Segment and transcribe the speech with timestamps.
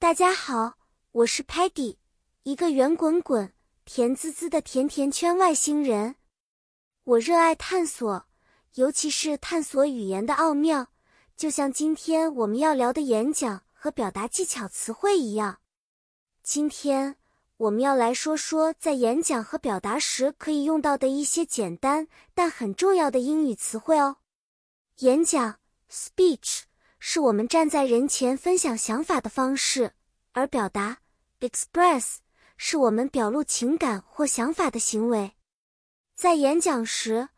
[0.00, 0.78] 大家好，
[1.10, 1.96] 我是 Patty，
[2.44, 3.52] 一个圆滚滚、
[3.84, 6.14] 甜滋滋的甜甜圈外星人。
[7.02, 8.24] 我热爱探索，
[8.74, 10.92] 尤其是探索语言的奥妙，
[11.36, 15.58] 就像今天我们要聊的演讲和表达技巧词汇一样。
[16.44, 17.16] 今天
[17.56, 24.18] 我们要来说说在演讲和表达时可以用到的一些简单但很重要的英语词汇哦。
[24.98, 25.58] 演讲
[25.90, 26.67] （speech）。
[27.00, 29.92] 是我们站在人前分享想法的方式，
[30.32, 30.98] 而表达
[31.40, 32.16] express
[32.56, 35.32] 是我们表露情感或想法的行为。
[36.16, 37.28] 在演讲时，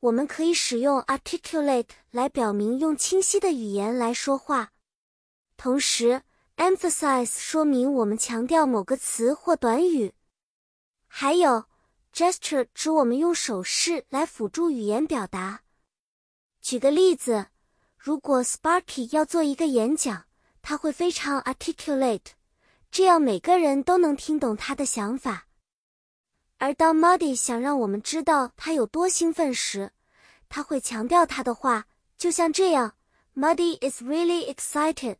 [0.00, 4.72] 我们可以使用 articulate 来表明用清晰的语言来说话，
[5.56, 6.22] 同时
[6.56, 10.14] emphasize 说明我们强调某个词或短语，
[11.08, 11.64] 还有
[12.14, 15.62] gesture 指我们用手势来辅助语言表达。
[16.60, 17.48] 举个例子。
[17.98, 20.24] 如果 Sparky 要做一个演讲，
[20.62, 22.30] 他会非常 articulate，
[22.92, 25.46] 这样每个人都能听懂他的想法。
[26.58, 29.90] 而当 Muddy 想让我们知道他有多兴奋时，
[30.48, 31.86] 他会强调他的话，
[32.16, 32.94] 就像这样
[33.34, 35.16] ：Muddy is really excited。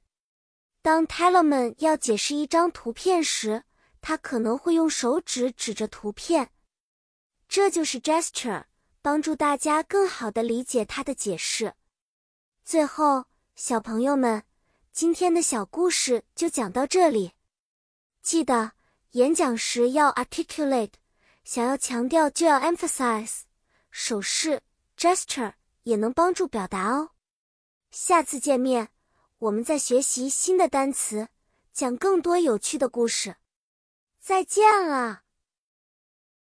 [0.81, 3.65] 当 Talman 要解释一张图片时，
[4.01, 6.51] 他可能会用手指指着图片，
[7.49, 8.65] 这就是 gesture，
[9.03, 11.75] 帮助大家更好地理解他的解释。
[12.69, 13.25] 最后，
[13.55, 14.45] 小朋友们，
[14.93, 17.33] 今天的小故事就讲到这里。
[18.21, 18.73] 记得
[19.13, 20.93] 演讲时要 articulate，
[21.45, 23.45] 想要强调就要 emphasize，
[23.91, 24.61] 手势
[24.99, 27.13] gesture 也能帮助表达哦。
[27.91, 28.91] 下次见面，
[29.39, 31.29] 我们再学习新的单词，
[31.73, 33.37] 讲更多有趣的故事。
[34.21, 35.23] 再见了。